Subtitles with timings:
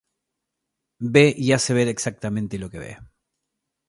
[1.13, 2.97] Ve, y hace ver exactamente lo que ve.